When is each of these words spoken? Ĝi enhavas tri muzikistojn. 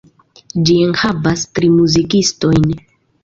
Ĝi 0.69 0.77
enhavas 0.85 1.43
tri 1.59 1.69
muzikistojn. 1.75 2.65